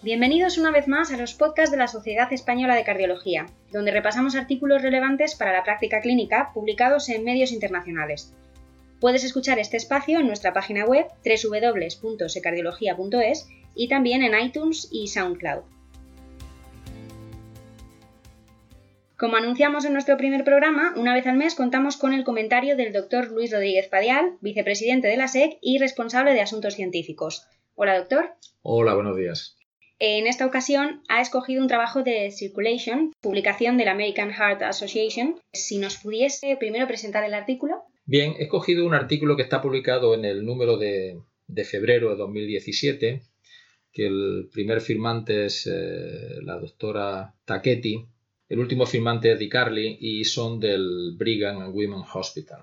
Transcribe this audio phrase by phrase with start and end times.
[0.00, 4.36] Bienvenidos una vez más a los podcasts de la Sociedad Española de Cardiología, donde repasamos
[4.36, 8.32] artículos relevantes para la práctica clínica publicados en medios internacionales.
[9.00, 15.62] Puedes escuchar este espacio en nuestra página web www.secardiología.es y también en iTunes y SoundCloud.
[19.16, 22.92] Como anunciamos en nuestro primer programa, una vez al mes contamos con el comentario del
[22.92, 27.48] doctor Luis Rodríguez Padial, vicepresidente de la SEC y responsable de asuntos científicos.
[27.74, 28.36] Hola, doctor.
[28.62, 29.57] Hola, buenos días.
[30.00, 35.40] En esta ocasión ha escogido un trabajo de Circulation, publicación de la American Heart Association.
[35.52, 37.82] Si nos pudiese primero presentar el artículo.
[38.04, 41.20] Bien, he escogido un artículo que está publicado en el número de,
[41.64, 43.22] febrero de 2017,
[43.92, 48.06] que el primer firmante es eh, la doctora Taketti,
[48.48, 52.60] el último firmante es Di Carli y son del Brigham and Women Hospital.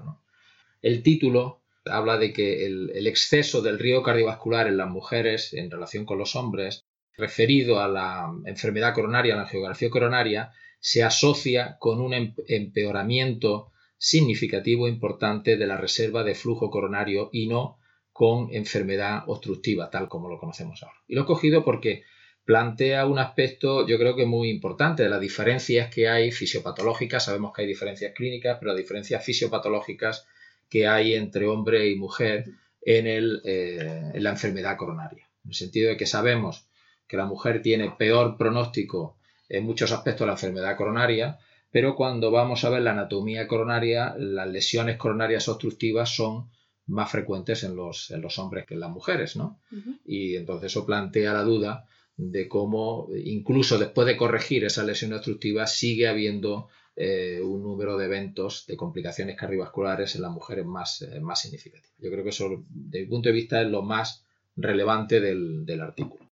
[0.81, 6.05] El título habla de que el, exceso del riesgo cardiovascular en las mujeres en relación
[6.05, 6.84] con los hombres,
[7.17, 13.71] referido a la enfermedad coronaria, a la geografía coronaria, se asocia con un em, empeoramiento
[13.97, 17.79] significativo e importante de la reserva de flujo coronario y no
[18.11, 20.95] con enfermedad obstructiva, tal como lo conocemos ahora.
[21.07, 22.03] Y lo he cogido porque
[22.45, 27.51] plantea un aspecto yo creo que muy importante de las diferencias que hay fisiopatológicas, sabemos
[27.53, 30.27] que hay diferencias clínicas, pero las diferencias fisiopatológicas
[30.69, 32.45] que hay entre hombre y mujer
[32.81, 35.27] en, el, eh, en la enfermedad coronaria.
[35.43, 36.67] En el sentido de que sabemos
[37.07, 39.17] que la mujer tiene peor pronóstico
[39.49, 41.37] en muchos aspectos de la enfermedad coronaria,
[41.71, 46.49] pero cuando vamos a ver la anatomía coronaria, las lesiones coronarias obstructivas son
[46.87, 49.59] más frecuentes en los, en los hombres que en las mujeres, ¿no?
[50.05, 51.85] Y entonces eso plantea la duda
[52.17, 58.05] de cómo incluso después de corregir esa lesión obstructiva sigue habiendo eh, un número de
[58.05, 61.93] eventos de complicaciones cardiovasculares en las mujeres más, eh, más significativo.
[61.99, 64.23] Yo creo que eso, desde mi punto de vista, es lo más
[64.55, 66.24] relevante del, artículo.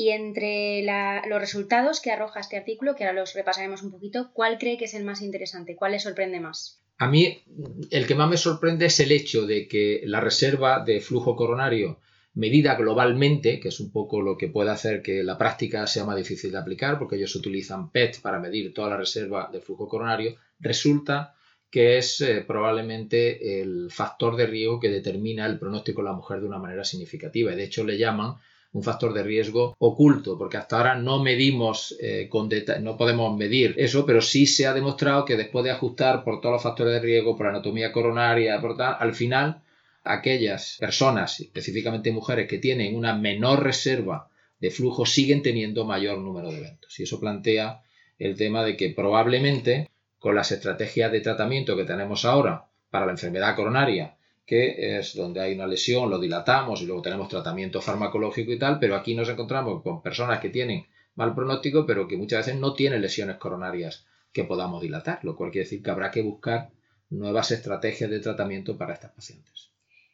[0.00, 0.82] Y entre
[1.28, 4.86] los resultados que arroja este artículo, que ahora los repasaremos un poquito, ¿cuál cree que
[4.86, 5.76] es el más interesante?
[5.76, 6.80] ¿Cuál le sorprende más?
[6.96, 7.42] A mí,
[7.90, 12.00] el que más me sorprende es el hecho de que la reserva de flujo coronario
[12.32, 16.16] medida globalmente, que es un poco lo que puede hacer que la práctica sea más
[16.16, 20.36] difícil de aplicar, porque ellos utilizan PET para medir toda la reserva de flujo coronario,
[20.60, 21.34] resulta
[21.70, 26.40] que es eh, probablemente el factor de riesgo que determina el pronóstico de la mujer
[26.40, 27.52] de una manera significativa.
[27.52, 28.36] Y de hecho le llaman
[28.72, 32.48] un factor de riesgo oculto, porque hasta ahora no medimos eh, con
[32.80, 36.54] no podemos medir eso, pero sí se ha demostrado que después de ajustar por todos
[36.54, 39.62] los factores de riesgo, por anatomía coronaria, por tal, al final
[40.04, 44.28] aquellas personas, específicamente mujeres, que tienen una menor reserva
[44.60, 47.00] de flujo siguen teniendo mayor número de eventos.
[47.00, 47.82] Y eso plantea
[48.18, 53.12] el tema de que probablemente con las estrategias de tratamiento que tenemos ahora para la
[53.12, 54.16] enfermedad coronaria,
[54.50, 58.80] que es donde hay una lesión, lo dilatamos y luego tenemos tratamiento farmacológico y tal,
[58.80, 62.74] pero aquí nos encontramos con personas que tienen mal pronóstico, pero que muchas veces no
[62.74, 66.70] tienen lesiones coronarias que podamos dilatar, lo cual quiere decir que habrá que buscar
[67.10, 69.70] nuevas estrategias de tratamiento para estas pacientes.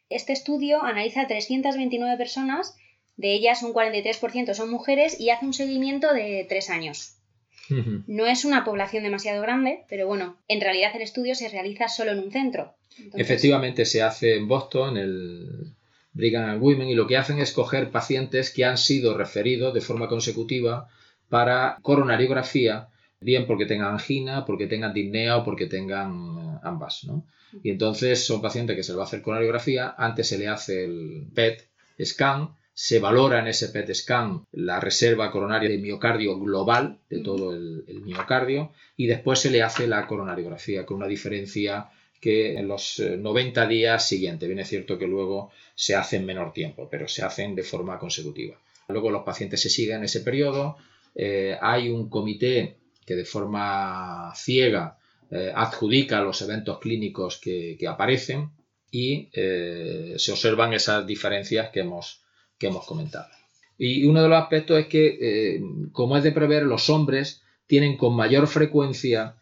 [0.07, 2.77] Este estudio analiza a 329 personas,
[3.15, 7.16] de ellas un 43% son mujeres y hace un seguimiento de tres años.
[7.69, 12.11] No es una población demasiado grande, pero bueno, en realidad el estudio se realiza solo
[12.11, 12.73] en un centro.
[13.13, 15.73] Efectivamente, se hace en Boston, en el
[16.13, 19.81] Brigham and Women, y lo que hacen es coger pacientes que han sido referidos de
[19.81, 20.87] forma consecutiva
[21.29, 22.87] para coronariografía,
[23.19, 27.03] bien porque tengan angina, porque tengan disnea o porque tengan eh, ambas.
[27.03, 27.25] ¿no?
[27.63, 30.85] Y entonces son pacientes que se le va a hacer coronariografía, antes se le hace
[30.85, 31.67] el PET
[32.03, 37.51] scan, se valora en ese PET scan la reserva coronaria de miocardio global de todo
[37.51, 41.89] el, miocardio y después se le hace la coronariografía con una diferencia
[42.21, 46.25] que en los 90 eh, días siguientes, bien es cierto que luego se hace en
[46.27, 48.59] menor tiempo, pero se hacen de forma consecutiva.
[48.89, 50.77] Luego los pacientes se siguen en ese periodo,
[51.15, 52.77] eh, hay un comité
[53.07, 54.99] que de forma ciega
[55.31, 58.51] eh, adjudica los eventos clínicos que, aparecen
[58.91, 62.21] y eh, se observan esas diferencias que hemos,
[62.57, 63.27] que hemos comentado.
[63.77, 65.61] Y uno de los aspectos es que, eh,
[65.91, 69.35] como es de prever, los hombres tienen con mayor frecuencia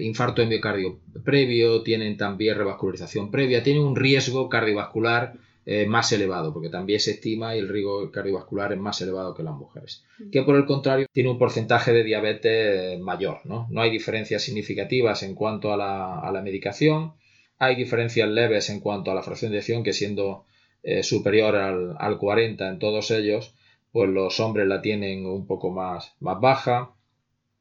[0.00, 5.34] infarto de miocardio previo, tienen también revascularización previa, tienen un riesgo cardiovascular
[5.64, 9.44] eh, más elevado, porque también se estima y el riesgo cardiovascular es más elevado que
[9.44, 10.04] las mujeres.
[10.32, 13.38] Que por el contrario tiene un porcentaje de diabetes mayor.
[13.44, 17.12] No, no hay diferencias significativas en cuanto a la, medicación,
[17.58, 20.46] hay diferencias leves en cuanto a la fracción de acción, que siendo
[20.82, 23.54] eh, superior al, al, 40 en todos ellos,
[23.92, 26.94] pues los hombres la tienen un poco más, más baja.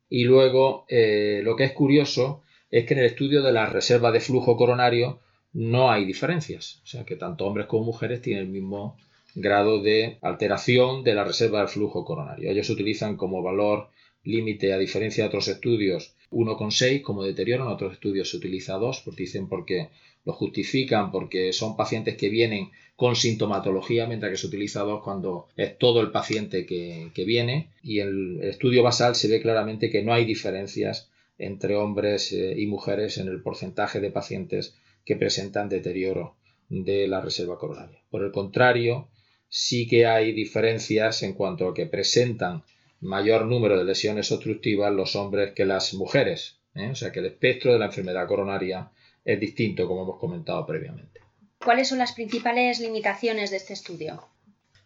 [0.10, 4.12] Y luego, eh, lo que es curioso es que en el estudio de la reserva
[4.12, 5.20] de flujo coronario,
[5.54, 6.82] no hay diferencias.
[6.84, 8.98] O sea que tanto hombres como mujeres tienen el mismo
[9.36, 12.50] grado de alteración de la reserva del flujo coronario.
[12.50, 13.90] Ellos utilizan como valor
[14.24, 19.02] límite, a diferencia de otros estudios, 1,6 como deterioro, en otros estudios se utiliza 2,
[19.04, 19.90] porque dicen porque
[20.26, 25.48] lo justifican porque son pacientes que vienen con sintomatología, mientras que se utiliza 2 cuando
[25.58, 27.70] es todo el paciente que, viene.
[27.82, 31.10] Y en el estudio basal se ve claramente que no hay diferencias
[31.40, 36.36] entre hombres eh, y mujeres en el porcentaje de pacientes que presentan deterioro
[36.70, 38.00] de la reserva coronaria.
[38.12, 39.08] Por el contrario,
[39.50, 42.64] sí que hay diferencias en cuanto a que presentan
[43.02, 46.60] mayor número de lesiones obstructivas los hombres que las mujeres.
[46.76, 46.90] ¿eh?
[46.92, 48.92] O sea que el espectro de la enfermedad coronaria
[49.24, 51.22] es distinto, como hemos comentado previamente.
[51.64, 54.24] ¿Cuáles son las principales limitaciones de este estudio?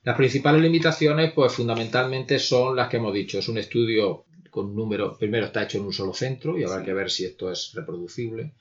[0.03, 3.39] Las principales limitaciones, pues fundamentalmente son las que hemos dicho.
[3.39, 6.93] Es un estudio con número, primero está hecho en un solo centro y habrá que
[6.93, 8.51] ver si esto es reproducible.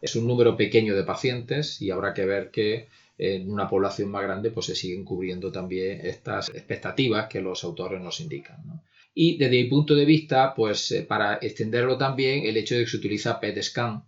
[0.00, 2.88] Es un número pequeño de pacientes y habrá que ver que
[3.18, 8.00] en una población más grande pues se siguen cubriendo también estas expectativas que los autores
[8.00, 8.82] nos indican.
[9.14, 12.90] Y desde mi punto de vista, pues eh, para extenderlo también, el hecho de que
[12.90, 14.02] se utiliza PET scan,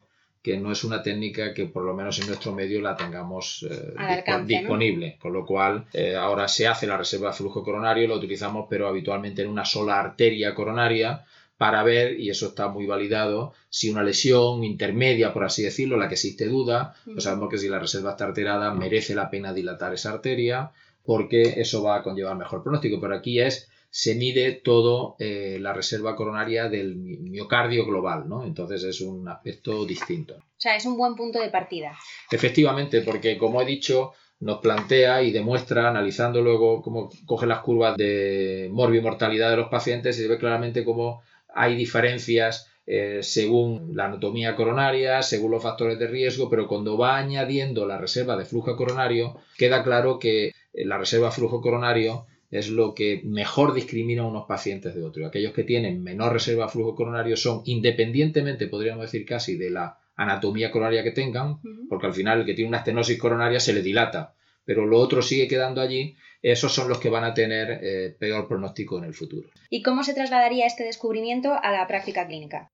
[0.46, 4.22] que no es una técnica que por lo menos en nuestro medio la tengamos eh,
[4.44, 8.66] disponible, con lo cual eh, ahora se hace la reserva de flujo coronario, lo utilizamos
[8.70, 11.24] pero habitualmente en una sola arteria coronaria
[11.56, 16.06] para ver, y eso está muy validado, si una lesión intermedia, por así decirlo, la
[16.06, 19.94] que existe duda, pues sabemos que si la reserva está alterada merece la pena dilatar
[19.94, 20.70] esa arteria
[21.04, 25.72] porque eso va a conllevar mejor pronóstico, pero aquí es se mide todo eh, la
[25.72, 28.44] reserva coronaria del miocardio global, ¿no?
[28.44, 30.34] Entonces es un aspecto distinto.
[30.36, 31.96] O sea, es un buen punto de partida.
[32.30, 37.96] Efectivamente, porque como he dicho, nos plantea y demuestra, analizando luego cómo coge las curvas
[37.96, 41.22] de morbimortalidad de los pacientes, y se ve claramente cómo
[41.54, 47.16] hay diferencias eh, según la anatomía coronaria, según los factores de riesgo, pero cuando va
[47.16, 52.68] añadiendo la reserva de flujo coronario, queda claro que la reserva de flujo coronario es
[52.70, 55.26] lo que mejor discrimina a unos pacientes de otros.
[55.26, 59.98] Aquellos que tienen menor reserva de flujo coronario son, independientemente, podríamos decir casi, de la
[60.16, 63.82] anatomía coronaria que tengan, porque al final el que tiene una estenosis coronaria se le
[63.82, 64.34] dilata,
[64.64, 68.48] pero lo otro sigue quedando allí, esos son los que van a tener eh, peor
[68.48, 69.50] pronóstico en el futuro.
[69.68, 72.72] ¿Y cómo se trasladaría este descubrimiento a la práctica clínica?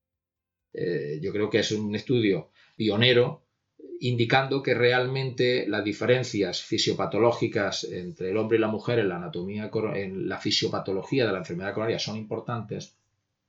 [0.72, 3.42] Eh, yo creo que es un estudio pionero
[4.04, 9.70] indicando que realmente las diferencias fisiopatológicas entre el hombre y la mujer en la anatomía,
[9.94, 12.96] en la fisiopatología de la enfermedad coronaria son importantes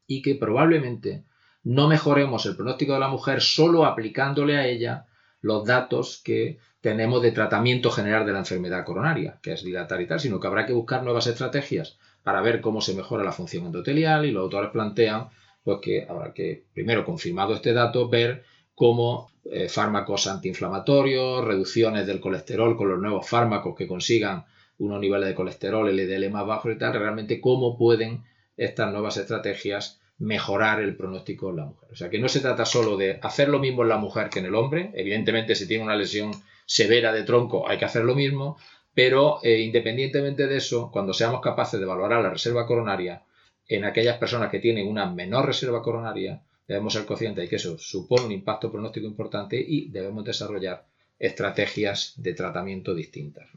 [0.05, 1.23] y que probablemente
[1.63, 5.07] no mejoremos el pronóstico de la mujer solo aplicándole a ella
[5.41, 10.07] los datos que tenemos de tratamiento general de la enfermedad coronaria, que es dilatar y
[10.07, 13.65] tal, sino que habrá que buscar nuevas estrategias para ver cómo se mejora la función
[13.65, 15.29] endotelial y los autores plantean
[15.63, 18.43] pues que habrá que, primero confirmado este dato, ver
[18.75, 24.45] como eh, fármacos antiinflamatorios, reducciones del colesterol con los nuevos fármacos que consigan
[24.79, 28.23] unos niveles de colesterol, LDL más bajos y tal, realmente cómo pueden
[28.57, 31.89] estas nuevas estrategias mejorar el pronóstico en la mujer.
[31.91, 34.39] O sea que no se trata solo de hacer lo mismo en la mujer que
[34.39, 36.31] en el hombre, evidentemente si tiene una lesión
[36.65, 38.57] severa de tronco hay que hacer lo mismo,
[38.93, 43.23] pero eh, independientemente de eso, cuando seamos capaces de valorar la reserva coronaria
[43.67, 47.77] en aquellas personas que tienen una menor reserva coronaria, debemos ser conscientes de que eso
[47.77, 50.85] supone un impacto pronóstico importante y debemos desarrollar
[51.19, 53.47] estrategias de tratamiento distintas.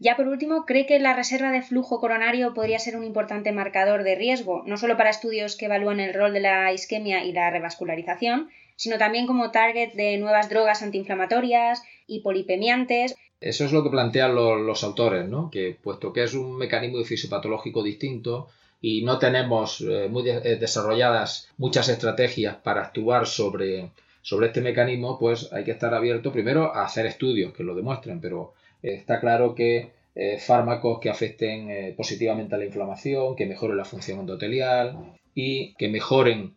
[0.00, 4.04] Ya por último, ¿cree que la reserva de flujo coronario podría ser un importante marcador
[4.04, 7.50] de riesgo, no solo para estudios que evalúan el rol de la isquemia y la
[7.50, 13.16] revascularización, sino también como target de nuevas drogas antiinflamatorias y polipemiantes?
[13.40, 15.50] Eso es lo que plantean los, los autores, ¿no?
[15.50, 18.48] que puesto que es un mecanismo fisiopatológico distinto,
[18.80, 23.90] y no tenemos eh, muy eh, desarrolladas muchas estrategias para actuar sobre,
[24.22, 28.20] sobre este mecanismo, pues hay que estar abierto primero a hacer estudios que lo demuestren,
[28.20, 29.96] pero eh, está claro que
[30.44, 36.56] fármacos que afecten positivamente a la inflamación, que mejoren la función endotelial y que mejoren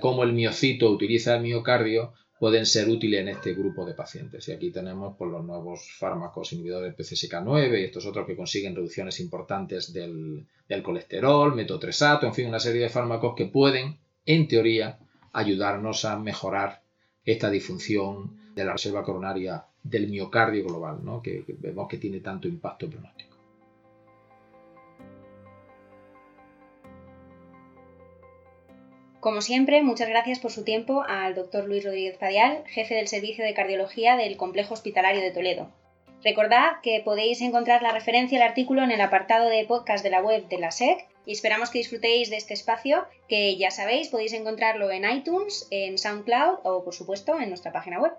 [0.00, 4.48] cómo el miocito utiliza el miocardio, pueden ser útiles en este grupo de pacientes.
[4.48, 8.36] Y aquí tenemos por pues, los nuevos fármacos inhibidores del PCSK9 y estos otros que
[8.36, 13.98] consiguen reducciones importantes del, del colesterol, metotresato, en fin, una serie de fármacos que pueden,
[14.24, 14.98] en teoría,
[15.32, 16.82] ayudarnos a mejorar
[17.24, 21.22] esta disfunción de la reserva coronaria del miocardio global, ¿no?
[21.22, 23.35] que, que vemos que tiene tanto impacto pronóstico.
[29.26, 33.44] Como siempre, muchas gracias por su tiempo al doctor Luis Rodríguez Padial, jefe del Servicio
[33.44, 35.68] de Cardiología del Complejo Hospitalario de Toledo.
[36.22, 40.22] Recordad que podéis encontrar la referencia al artículo en el apartado de podcast de la
[40.22, 44.32] web de la SEC y esperamos que disfrutéis de este espacio que ya sabéis podéis
[44.32, 48.12] encontrarlo en iTunes, en SoundCloud o por supuesto en nuestra página web.